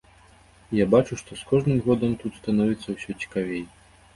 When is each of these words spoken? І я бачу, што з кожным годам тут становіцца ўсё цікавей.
І 0.77 0.79
я 0.83 0.87
бачу, 0.93 1.13
што 1.23 1.37
з 1.41 1.45
кожным 1.51 1.83
годам 1.89 2.17
тут 2.25 2.41
становіцца 2.41 2.87
ўсё 2.97 3.11
цікавей. 3.21 3.63